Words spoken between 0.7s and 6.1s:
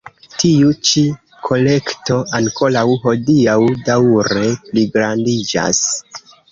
ĉi kolekto ankoraŭ hodiaŭ daŭre pligrandiĝas.